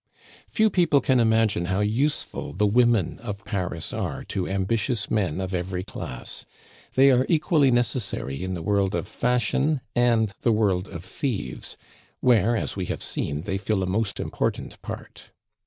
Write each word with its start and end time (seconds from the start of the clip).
Few 0.49 0.71
people 0.71 0.99
can 0.99 1.19
imagine 1.19 1.65
how 1.65 1.81
useful 1.81 2.53
the 2.53 2.65
women 2.65 3.19
of 3.19 3.45
Paris 3.45 3.93
are 3.93 4.23
to 4.29 4.47
ambitious 4.49 5.11
men 5.11 5.39
of 5.39 5.53
every 5.53 5.83
class; 5.83 6.43
they 6.95 7.11
are 7.11 7.23
equally 7.29 7.69
necessary 7.69 8.43
in 8.43 8.55
the 8.55 8.63
world 8.63 8.95
of 8.95 9.07
fashion 9.07 9.79
and 9.95 10.33
the 10.41 10.51
world 10.51 10.87
of 10.87 11.05
thieves, 11.05 11.77
where, 12.19 12.57
as 12.57 12.75
we 12.75 12.85
have 12.85 13.03
seen, 13.03 13.41
they 13.41 13.59
fill 13.59 13.83
a 13.83 13.85
most 13.85 14.19
important 14.19 14.81
part. 14.81 15.25